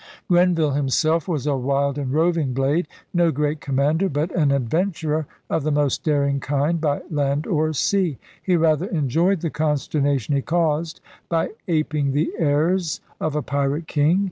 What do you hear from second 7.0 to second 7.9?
land or